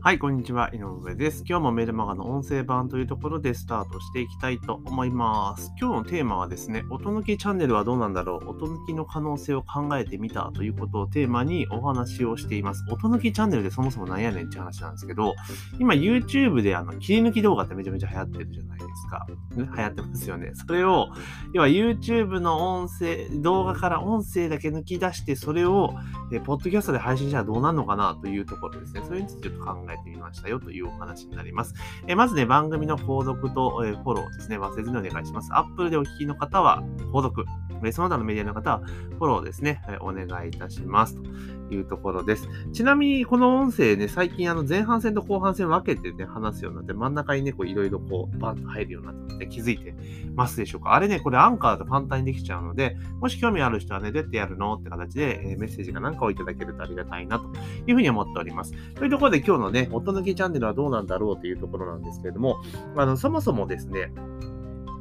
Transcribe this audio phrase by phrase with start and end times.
[0.00, 0.70] はい、こんにちは。
[0.72, 1.42] 井上です。
[1.44, 5.72] 今日もメルマガの音声版というところでスタートしていきたいと思います。
[5.78, 12.84] 今日のテーマはですね、音抜きチャンネルはどうなんだろう音抜きの可能性を考えてみたということをテーマにお話をしています。
[12.90, 15.34] 音抜きチャンネルでそもそもなんやねんって話なんですけど、
[15.80, 19.26] 今 YouTube であの切り抜き動画ってめちゃめちゃ流行ってるじゃないですか。
[19.56, 20.52] 流行ってますよね。
[20.54, 21.08] それを、
[21.52, 25.94] 要は YouTube の音声、動画から音声だけ抜き出して、それを、
[26.30, 29.02] えポッドキャストで配信したらどうなるのかなというところですね。
[29.04, 31.74] それについてちょっと考ええてみましたよというお話になります。
[32.06, 35.50] えまずね、番組の購読と、えフォローですね、忘れずにお願いします。
[35.52, 37.44] Apple でお聞きの方は購読、
[37.92, 41.16] その他のメディアの方はフォローですね、お願いいたします。
[41.68, 42.48] というところです。
[42.72, 49.94] ちなみに、この音声ね、最近あの前半戦と後半戦分けてね、話すようになって、真ん中にね、こういろいろこう、バンと入るようになったので、気づいて
[50.34, 50.94] ますでしょうか？
[50.94, 57.44] あれね、これアンカーだと簡単にできちゃうので、もし興味ある人はね、どうやってやるのって形で、えメッセージかなんかをいただけるとありがたいなと
[57.86, 58.72] いうふうに思っております。
[58.94, 62.62] というところで今日のね、音抜きチャンネルはどうなんだろうというところなんですけれども、
[62.96, 64.10] あの、そもそもですね、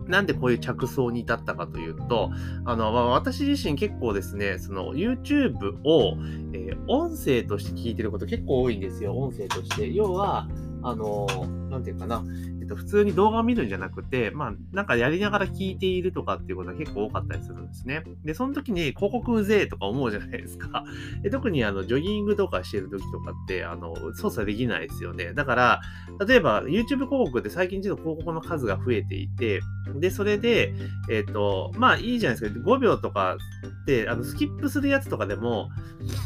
[0.07, 2.31] なんでこういう着想に至ったかというと、
[2.65, 6.17] あの、まあ、私自身結構ですね、その YouTube を、
[6.53, 9.91] えー、音声として聞いてること結構多いんですよ、音声として。
[9.91, 10.47] 要は、
[10.83, 11.27] あの、
[11.69, 12.23] なんていうかな、
[12.67, 18.03] と、普通に動画を見るんじゃなくて、まあ、なんかやりながら聞いているとかっていうことが結構多かったりするんですね。
[18.23, 20.83] で、その時に広告うぜえとか思うじゃないですか。
[21.23, 25.33] で特にあの、ジョギングとかしてる時とかって、あの、操作できないですよね。
[25.33, 25.81] だから、
[26.25, 29.61] 例えば YouTube 広告で最近ちょっと広告の数が増えていて、
[29.95, 30.73] で、それで、
[31.09, 32.59] えっ、ー、と、まあいいじゃないですか。
[32.59, 33.37] 5秒とか
[33.85, 35.69] で、あの、スキップするやつとかでも、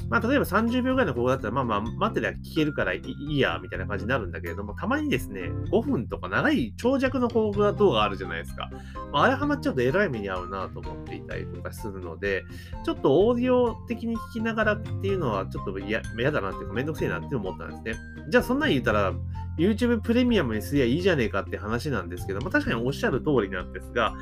[0.09, 8.69] まあ例えば30秒ぐらいの広告だったら、まあまあ待ってりゃ聞けるからいいや、みたいな感じになるんだけれども、たまにですね、5分とか長い長尺の広告動画あるじゃないですか。
[9.11, 12.43] まあ、あれハマっちゃうとえらい目に遭うなと思っていたりとかするので、
[12.85, 16.01] ちょっとオーディオ的に聞きながらっていうのはちょっと嫌
[16.31, 18.29] だなっていうかめんどくせえなって思ったんですね。
[18.29, 19.13] じゃあそんなん言ったら、
[19.57, 24.15] YouTube プレミアムにすりゃいいじゃねえかって話なんですけど、まあ、確かにおっしゃる通りなんですが、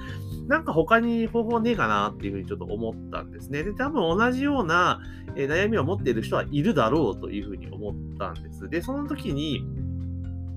[0.48, 3.64] なんか他に方法ねえかなっていうふうにちょっと思ったんですね。
[3.64, 5.00] で、多分同じような、
[5.36, 8.68] 悩みを持っている人はいるだろうというふうに思ったんです。
[8.70, 9.64] で、その時に、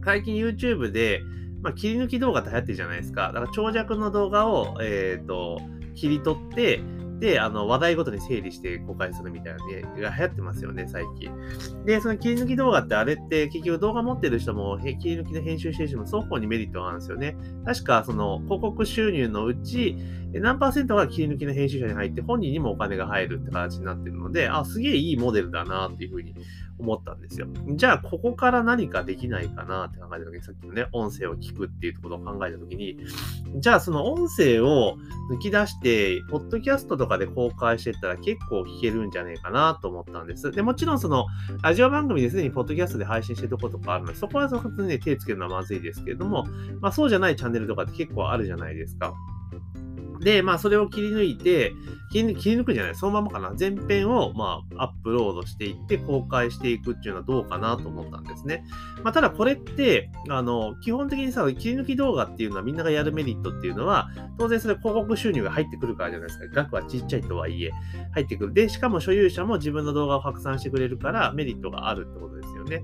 [0.04, 1.22] 最近 YouTube で、
[1.62, 3.28] まあ、切り抜き動画って流行ってるじゃないですか。
[3.28, 5.60] だから長尺の動画を、えっ、ー、と、
[5.94, 6.80] 切り取って、
[7.22, 11.30] で、あの、話題ごとに整理して公開するみたいなね、が流行ってますよね、最近。
[11.84, 17.36] で、その切り抜き動画ってあれって結局動画持ってる人も、切り抜きで編集してる人も双方にメリットがあるんですよね。
[17.64, 19.96] 確か、その広告収入のうち、
[20.32, 26.34] 何パーセントが切り抜きの編集者に入って、本人にもお金が入るって形になってるので、あ、すげえいいモデルだなっていうふうに
[26.82, 27.46] 思ったんですよ。
[27.76, 32.98] じゃあ、ここから何かできないかなって考えた時に、さっきのね、音声を聞くっていうころを考えた時に、
[33.56, 34.96] じゃあ、その音声を
[35.30, 40.50] 抜き出して、ポッドキャストとかで公開してったら結構聞けるんじゃねえかなと思ったんです。
[40.50, 41.26] で、もちろんその、
[41.62, 46.46] ラジオ番組ですでにポッドキャストで配信してるとことかあるので、そこはそこでね、手つけるのはまずいですけれども、
[46.80, 49.14] まあそうじゃないチャンネルとかって結構あるじゃないですか。
[50.22, 51.72] で、まあ、それを切り抜いて、
[52.10, 53.54] 切り抜くんじゃない、そのままかな。
[53.58, 58.64] 前編を、まあ、アップロードしていって、公開していくっていうのはどうかなと思ったんですね。
[59.02, 66.46] まあ、ただこれって、あの、基本的にさ、切り抜き動画っていうのはみんながやるメリットっていうのは、当然それ広告収入が入ってくるからじゃないですか。
[66.54, 67.70] 額はちっちゃいとはいえ、
[68.12, 68.52] 入ってくる。
[68.52, 72.82] で、しかも所有者も自分の動画を拡散してくれるからメリットがあるってことですよね。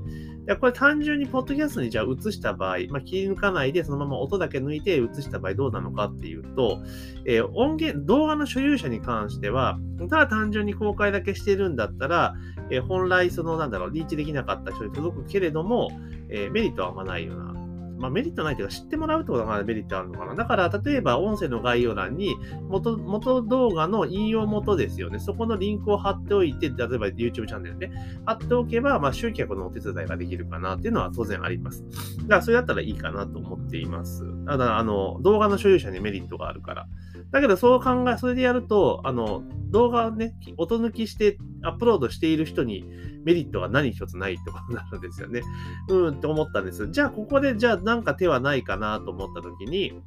[0.48, 6.82] やこれ単純にポッドキャストにじゃあ映した場合、まあ、切り抜かないでそのまま音だけ抜いて映した場合どうなのかっていうと、
[7.28, 9.78] えー、音源、動画の所有者に関しては、
[10.09, 12.34] ただ単純に公開だけしてるんだったら、
[12.71, 15.91] えー、本来そのなんだろう、リーチできなかった人に届くけれども、
[16.31, 17.59] えー、メリットはあんまないような
[17.99, 20.34] まあ、メリットないというか知ってもらうってことがメリットあるのかな。
[20.34, 22.37] だから、例えば音声の概要欄に
[22.69, 25.19] 元、元動画の引用元ですよね。
[25.19, 27.91] そこのリンクを貼っておいて、例えば YouTube チャンネルで、
[28.25, 31.84] 貼っておけば、まあ、集客のお手伝いができるかなっていうのは当然あります。
[32.22, 34.25] だから、それだったらいいかなと思っています。
[34.47, 36.87] ただ、あの、動画の所有者にメリットがあるから。
[37.31, 42.84] だけど、そう考え、それでやると、あの、動画をね、音抜きしてアップロードしている人に
[43.25, 45.42] メリットが何一つないってことになるんですよね。
[45.89, 46.89] うんって思ったんです。
[46.91, 50.01] じゃあ、ここで、じゃあ、なんか手はないかなと思った時に、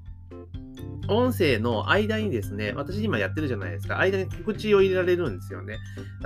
[1.07, 5.77] 音声の間にですね、私今やってるじゃないですか、間に告知を入れられるんですよね。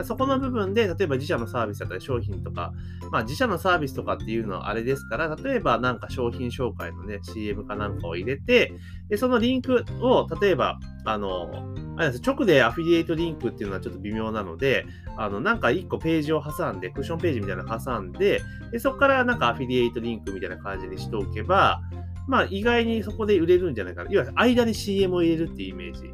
[0.03, 2.73] そこの部分で、例えば自社のサービスだったり商品とか、
[3.11, 8.73] まあ自社のサービスとかっていうのはあれですから、例えばなんか商品紹介のね、CM かなんかを入れて、
[9.09, 11.49] でそのリンクを、例えば、あの、
[11.97, 14.85] あれです直でアフィリエイトリンクっていうのはちょっと微妙なので、
[15.17, 18.41] あの、なんか1個ページを挟んで、クッションページみたいなの挟んで、
[18.71, 21.81] でそこからなんかアフィリエイトリンクみたいな感じにしておけば、
[22.27, 24.11] まあ意外にそこで売れるんじゃないかな。
[24.11, 26.13] いわゆる間に CM を入れるっていうイメージ。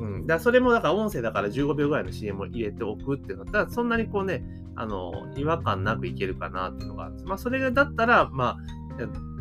[0.00, 0.26] うん。
[0.26, 4.44] だそれもだから音声だから15秒ぐらいの CM を入れておくってなったら、そんなにこうね、
[4.76, 7.14] あの、違和感なくいけるかなっていうのがある。
[7.24, 8.56] まあ、それだったら、まあ、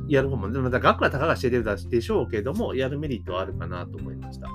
[0.07, 4.49] やる方も、でも額はたかが知れるでしょうけども、やるメリットはあるかなと思いました。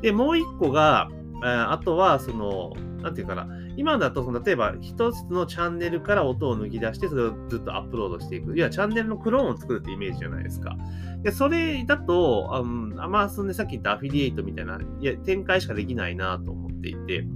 [0.00, 1.10] で、もう一個が、
[1.42, 2.72] あとは、その、
[3.02, 8.56] なんていうかな、今だと、例えば一つのチャンネルから音を抜き出して、それをずっとアップロードしていく。
[8.56, 10.76] いや、チャンネルのクローンを作るってイメージじゃないですか。
[11.22, 12.62] で、それだと、あ
[13.08, 17.26] まあ、そのね、さっき言ったアフィリエイトみたいな、いや、展開しかできないなと思っていて、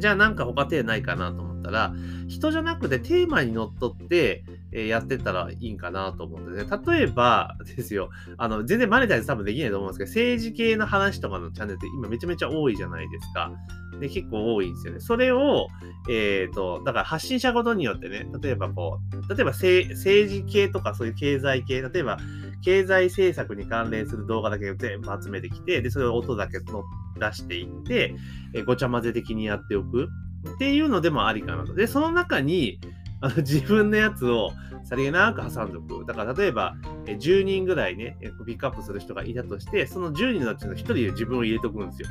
[0.00, 1.94] じゃあなんか他手ないかなと思ったら、
[2.28, 4.44] 人じゃなくてテーマにのっとって、
[4.76, 6.66] えやってたらいいんかなと思ってね。
[6.86, 13.50] 例えば ですよ、あの、全然マネタイズ多分できないと思うんですけど、政治系の話とかのチャンネルって今めちゃめちゃ多いじゃないですか。
[13.98, 15.00] で、結構多いんですよね。
[15.00, 15.68] それを、
[16.10, 22.18] えっ、ー、と、だから発信者ごとによってね、例えばこう、例えば政治系とかそういう経済系、例えば
[22.62, 26.84] 経済政策に関連する動画だけ全部集めてきて、で、それを音だけの
[27.18, 28.14] 出していって、
[28.52, 30.08] え、ごちゃ混ぜ的にやっておく
[30.54, 31.74] っていうのでもありかなと。
[31.74, 32.78] で、その中に、
[33.20, 34.52] あの自分のやつを
[34.84, 36.04] さりげなく挟んでおく。
[36.06, 36.76] だから例えば、
[37.06, 38.16] 10人ぐらいね、
[38.46, 42.08] ピックアップする人がいたとして、その10人のうちの1人で自分を入れておくんですよ。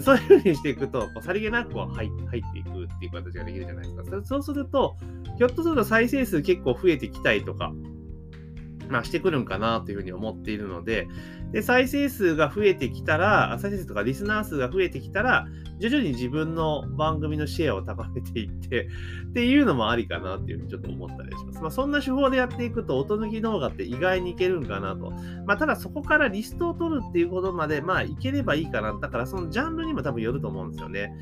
[0.00, 2.10] そういうふうにしていくと、こうさりげなくこう入っ
[2.52, 4.20] ていくっていう形ができるじゃないですか。
[4.24, 4.96] そうすると、
[5.36, 7.72] ひょっとすると再生数結構増えてきたりとか、
[8.88, 11.08] まあ、してくるんかなというふうに思っているので、
[11.52, 15.46] で、再生数が増えてきたら、再生数とかリスナー数が増えてきたら、
[15.78, 18.88] 徐々に自分の番組のシェアを高めていって、
[19.30, 21.60] っていうのもありかなっていうふうにちょっと思ったりします。
[21.60, 25.12] まあ、そんな手法でやっていくと、音抜き動画って意外にいけるんかなと。
[25.46, 28.92] まあ、ただそこからリストを取るっていうことまで、まあ、いければいいかな。
[29.00, 31.12] だからそのジャンルにも多分よると思うんですよね。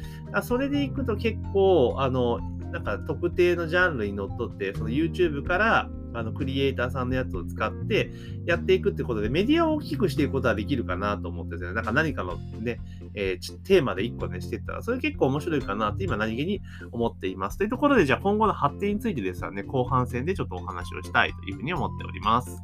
[0.43, 2.39] それでいくと結構、あの、
[2.73, 8.11] なんか特定のジャンルにのっとって、その YouTube からあのクリエイターさんのやつを使って
[8.47, 12.81] やっていくってことで、メディアを大きくしていくことはできるかなと思ってですね、なんか何かのね、
[13.15, 16.61] えー、テーマで1個ね、していったら、それ結構面白いかなって今何気に
[16.91, 17.59] 思っています。
[17.59, 22.63] というところで、じゃあ今後の発展についてですね、後半戦でちょっとお話をしたいというふうに思っております。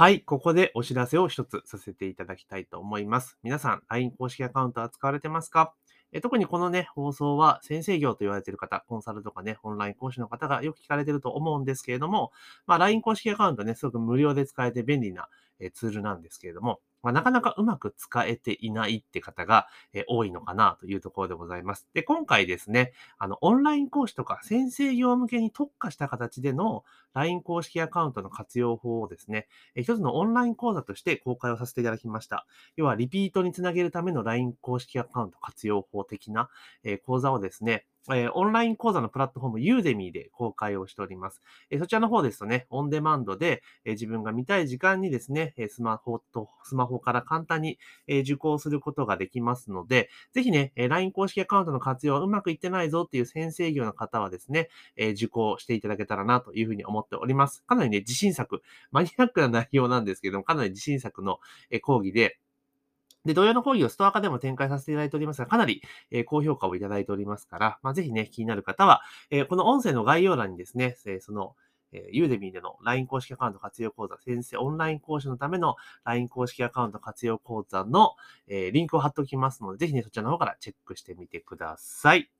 [0.00, 3.36] はい、ここでお知らせを一つさせていただきたいと思います。
[3.42, 5.74] 皆さん、LINE 公式アカウントは使われてますか？
[6.12, 12.32] え特にこのね、放送は先生業と言われている方、コンサルとかね、オンライン講師の方がよく聞かれてると思うんですけれども、
[12.66, 15.28] まあ、LINE 公式アカウントね、すごく無料で使えて便利な
[15.74, 21.88] ツールなんですけれども、まあ、なかなかうまく使えていないって方が、え多いのかなというところでございます。
[21.94, 32.46] で、今回ですね、あの、オンライン講師とか先生業向けに特化した形での LINE 公式アカウントの活用法をですね、え一つのオンライン講座として公開をさせていただきました。
[32.76, 36.50] 要は、リピートにつなげるための LINE 公式アカウント活用法的な、
[36.84, 41.40] え講座をですね、えー、オンライン講座のプラットフォームユーデミーで公開をしております。
[41.70, 57.62] えー、そちらの方ですとね、オンデマンドで、えー、自分が見たい時間にですね、えスマホと、スマホから簡単に、え受講することができますので、ぜひね、え LINE 公式アカウントの活用はうまくいってないぞっていう先生業の方はですね、え受講していただけたらなというふうに思っております。
[57.64, 61.38] かなりね、自信作、マニアックな内容なんですけども、かなり自信作の
[61.70, 62.38] え講義で、
[63.24, 71.54] で、同様の講義をストア化でも展開させていただいておりますが、かなり、え、高評価をいただいておりますから、まあ、ぜひね、気になる方は、え、この音声の概要欄にですね、え、その、
[71.92, 78.14] え、ユーデミーでの LINE 公式アカウント活用講座、先生オンライン講師のための LINE 公式アカウント活用講座の、
[78.46, 82.30] え、リンクを貼っておきますので、ぜひね、そちらの方からチェックしてみてください。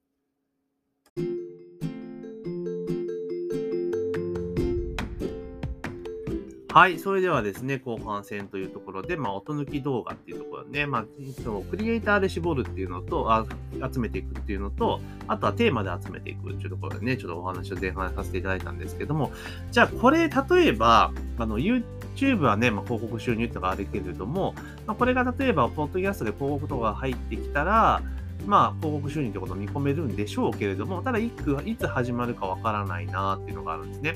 [6.73, 7.01] はい。
[7.01, 11.05] それではですね、後半戦というところで、まあ、音抜き動画っていうところね、まあ、
[11.43, 13.45] そのクリエイターで絞るっていうのとあ、
[13.93, 19.33] 集めていくっていうのと、あとはテーマで集めていくっていうところでね、ちょっとお話を前半させていただいたんですけども、
[19.73, 24.55] じゃあこれ、例えば、あの、YouTube はね、まあ、広告収入とかあるけれども、
[24.87, 28.01] まあ、これが例えば、ポッドキャストで広告とか入ってきたら、
[28.47, 34.15] まあ、広告収入ってことを見込めるんでしょうけれども、ただいつ、いつ始まるかわからないなっていうのがあるんですね。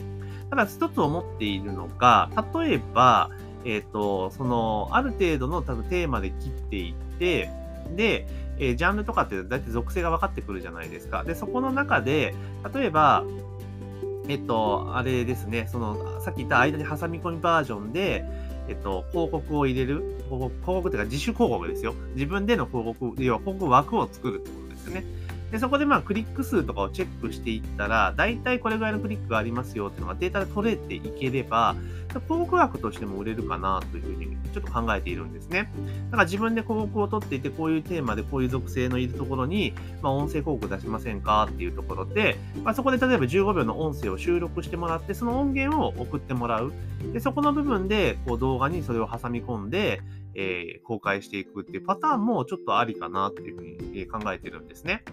[0.50, 3.30] ただ一つ思っているのが、例えば、
[3.64, 7.50] えっ、ー、と、その、ある程度の多分テーマで切っていって、
[7.96, 8.26] で、
[8.58, 11.24] えー、ジャンルとかって大体属性が分かってくるじゃないですか。
[11.24, 12.34] で、そこの中で、
[12.74, 13.24] 例えば、
[14.28, 18.24] えっと、あれですね、その、さっき言った間に挟み込みバージョンで、
[18.68, 21.94] えっと、広告を入れる、広告、広告というか自主広告ですよ。
[22.14, 25.04] 自分での広告、要は広告枠を作るってことですよね。
[25.50, 31.76] で、そこでまあクリック数とかをチェックしていったら、大体これぐらいのクリックがありますよっていうのがデータで取れていければ、
[32.08, 35.70] 広告枠としても売れるかなというふうにちょっと考えているんですね。
[36.10, 46.72] だから自分で広告を取っていて、こういうテーマでこういう属性のいるところに、まあ、音声広告出しませんかっていうところで、まあ、そこで例えば15秒の音声を収録してもらって、その音源を送ってもらう。
[47.12, 50.00] で、そこの部分でこう動画にそれを挟み込んで、
[50.34, 53.62] えー、公開していくっていうパターンもちょっとありかなっていうふう
[53.92, 55.04] に考えてるんですね。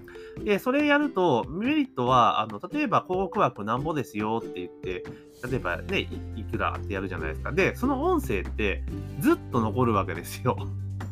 [0.43, 5.03] で、それやると、メリットは、あの、例えば広告枠なんぼですよって言って、
[5.49, 7.51] 例えばねい、くらってやるじゃないですか。
[7.51, 8.83] で、その音声って
[9.19, 10.57] ずっと残るわけですよ。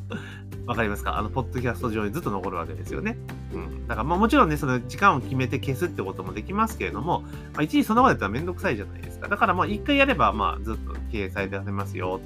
[0.65, 1.17] わかりますか？
[1.17, 3.17] あの、ポッドキャスト上にずっと残るわけですよね。
[3.53, 3.87] うん。
[3.87, 7.21] だから、まあもちろんね、その時間を決めて消すってこともできますけれども、
[7.53, 9.27] まあ一時その場でやったらめんどくさいじゃないですか。
[9.29, 12.19] だからまあ一回やれば、まあずっと掲載出せますよ。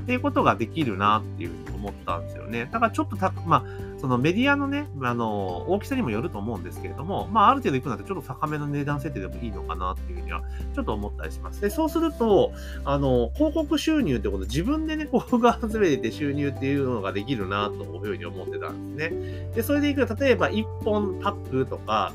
[0.00, 2.68] っていうことができるなっていうふうに思ったんですよね。
[2.70, 3.64] だからちょっとた、まあ、
[4.00, 10.42] そのメディアのね、あの、大きさにもよると思うんですけれども、まあ、ある程度いくなってちょっと高めの値段設定でもいいのかなっていうふうには、
[10.74, 11.60] ちょっと思ったりします。
[11.60, 12.52] で、そうすると、
[12.84, 19.52] あの、広告収入ってこと、自分でね、広告集めて収入っていうのができるなというふうに思ってたんですね。
[19.54, 22.12] で、それでいくと、例えば1本パックとか、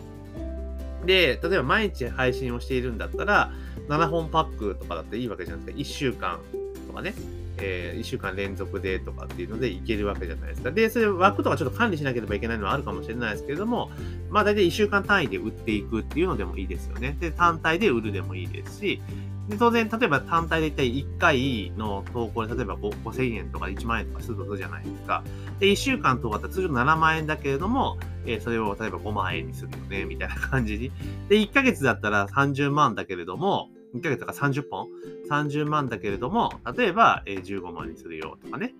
[1.05, 3.51] で、例えば毎日配信をしているんだったら、
[3.87, 5.81] 7本パックとかだっていいわけじゃないですか。
[5.81, 6.39] 1週間
[6.87, 7.13] とかね。
[7.57, 10.71] えー、1週間連続でとかっていうのでいけるわけじゃないですか。
[10.71, 13.91] で、それ枠とかちょっと管理しなければいけないのはあるかもしれないですけれども、
[14.29, 17.17] まあ大体1週間単位で売っていくっていうのでもいいですよね。
[17.19, 19.01] で、単体で売るでもいいですし、
[19.49, 25.23] で当然、例えば単体で一体1回の投稿で、例えば5000円とか1万円とかするとじゃないですか。
[25.59, 30.91] で、1週間とかだったら通常7万円だけれども、えー、それを例えば5万円にするよね、みたいな感じに。
[31.29, 34.87] で、1ヶ月だったら30万だけれども、2ヶ月とか30本
[35.29, 38.73] ?30 万だけれども、例えば、え15万にするよとかね。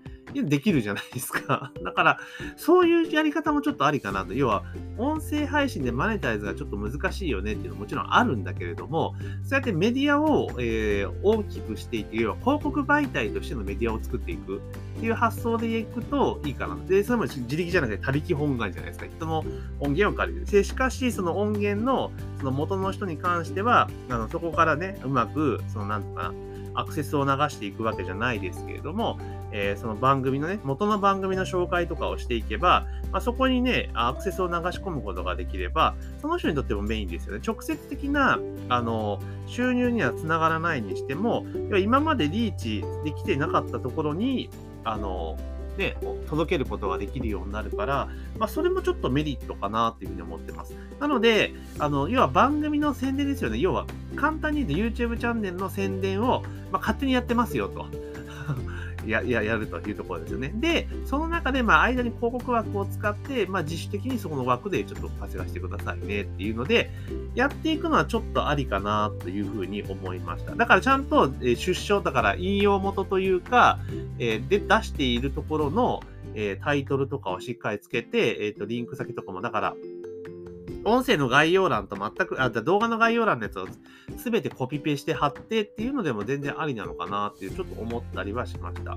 [0.43, 1.71] できるじゃないですか。
[1.83, 2.19] だから、
[2.55, 4.33] そういうやり方もちょっとありかなと。
[4.33, 4.63] 要は、
[4.97, 14.59] 音声配信でマネタイズがちょっと難しいよねっていうのももちろんあるんだけれども、そうやってメディアを、えー、大きくしていって、要は広告媒体としてのメディアを作っていくっ
[14.99, 16.77] ていう発想でいくといいかな。
[16.87, 19.05] で、それも自力じゃなくて他力本願じゃないですか。
[19.07, 19.39] 人の
[19.79, 20.45] 音源を借りる。
[20.45, 26.33] で、しかし、その音源のその元の人に関しては、あのそこからね、うまく、そのなんとかな、
[26.75, 29.17] アクセスを流していくわけじゃないですけれども、
[29.51, 37.41] えー、その番組のね、元の番組の紹介とかをしていけば、まあ、そこにね、アクセスを流し込むことができれば、その人にとってもメインですよね。
[37.45, 41.45] 直接的な、あの、収入にはつながらないにしても、
[41.81, 44.49] 今までリーチできてなかったところに、
[44.83, 45.37] あの、
[45.77, 45.97] ね、
[46.29, 50.73] 届けることができるようになるから、まあ、それもちょっとメリットかなっていうふうに思ってます。
[50.99, 53.59] なので、あの、要は番組の宣伝ですよね。
[53.59, 53.85] 要は、
[54.15, 57.87] 簡単に言うと YouTube チャンネルの宣伝を、まあ、勝手にやってますよと。
[59.07, 60.51] やややるというところですよね。
[60.55, 66.91] で、その中で、まあ、間に広告枠を使って、まあ、自主的にそこの枠でちょっと稼がしてくださいねっていうので、
[67.35, 70.55] やっていくのはちょっとありかなというふうに思いました。
[70.55, 73.79] だからちゃんと、え、出生、だから引用元というか、
[74.19, 76.01] え、で出しているところの、
[76.35, 79.75] え、タイトルとかをしっかりつけて、えっ、と、リンク先とかも、だから、
[80.85, 83.67] 音声の概要欄と全く、あ、動画の概要欄のやつを
[84.23, 88.95] 全てコピペして貼ってっていうのでも全然ありなのかなっていうちょっと思ったりはしました。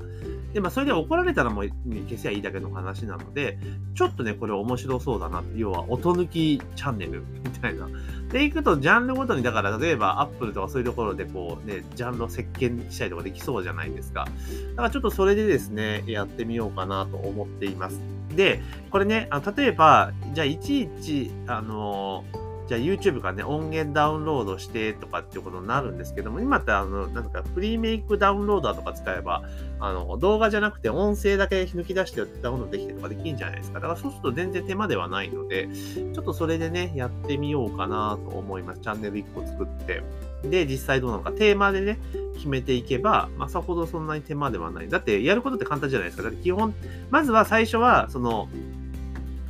[0.52, 1.68] で、まあそれで怒られたらもう
[2.08, 3.58] 消せばいいだけの話なので、
[3.94, 7.88] ちょっとね、これ面白そうだなって、要は音抜きチャンネルみたいな。
[8.30, 14.26] で、いくとジャンルごとに、だから例えば Apple とかそういうところでこうね、ジャンルを席巻したりとかできそうじゃないですか。
[14.26, 18.17] だからちょっとそれでですね、やってみようかなと思っています。
[18.34, 22.24] で、これね、あ例えば、じゃあいちいち、あの
[22.68, 29.42] じゃあ YouTube からね、音源ダウンロードしてとかっていうことになるんですけども、今ってあの、なんかフリーメイクダウンローダーとか使えば、
[29.80, 33.80] あの、動画じゃなくて音声だけ抜き出してダウンロードできてとかできるんじゃないですか。
[33.80, 35.68] だからそうすると全然手間ではないので、
[36.14, 38.80] ちょっとそれでね、やってみようかなと思います。
[38.82, 40.02] チャンネル1個作って。
[40.42, 41.98] で、実際どうなのか、テーマでね、
[42.34, 44.90] 決めていけば、まあ、さほどそんなに手間ではない。
[44.90, 46.22] だって、やることって簡単じゃないですか。
[46.22, 46.74] だって基本、
[47.10, 48.48] まずは最初は、その、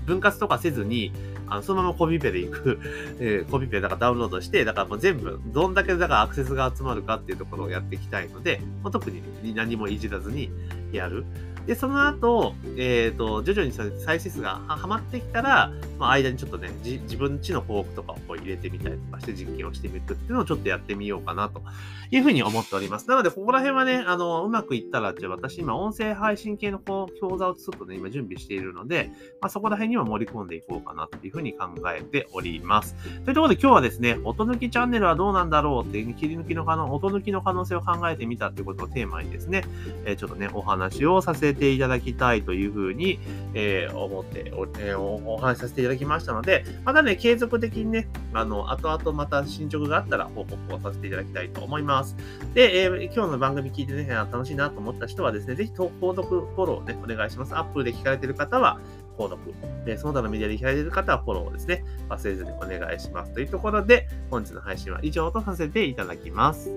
[0.06, 1.12] 分割とかせずに、
[1.50, 2.78] あのそのままコピペでいく、
[3.20, 9.22] えー、コピペだからダウンロードして、だからもう全部、どんだけだからアクセスが集まるかっていうところをやっていきたいので、まあ、特に
[9.54, 10.50] 何もいじらずに
[10.92, 11.24] やる。
[11.66, 21.62] で、その後、えっ、ー、と、徐々に再生数がはまってきたら、まあ、間にちょっとね、自分ちのフォークとかをこう入れてみたりとかして実験をしてみるっていうのをちょっとやってみようかなと
[22.10, 23.08] いうふうに思っております。
[23.08, 32.94] なので、ここら辺はね、あの、うまくいったら、じゃあ私今、音声配信系のこう講座をちょっとね、今準備しているので、まあ、そこら辺には盛り込んでいこうかなというふうに考えております。
[33.24, 39.64] というところで今日はですね、音抜きチャンネルはどうなんだろうっていう、切り抜きの可能、音抜きの可能性を考えてみたということをテーマにですね、
[40.04, 43.18] えー、ちょっとね、お話をさせていただきたいというふうに、
[43.54, 52.16] えー、思ってお、えー、お話しさせていただきただきましたので、またね、継続的にね、あの、後々また進捗があったら報告をさせていただきたいと思います。
[52.54, 57.56] で、えー、今日の番組聞いてね、楽しいなと思った人はですね、ぜひ購読、フォローね、お願いします。
[57.56, 58.78] Apple で聞かれてる方は、
[59.18, 59.54] 購読。
[59.84, 61.84] で、その他のメディアで聞かれている方はフォローをですね。
[62.08, 63.32] 忘れずにお願いします。
[63.32, 66.70] というところで、本日の配信は以上とさせていただきます。